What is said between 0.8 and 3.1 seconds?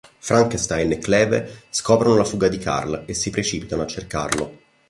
e Kleve scoprono la fuga di Karl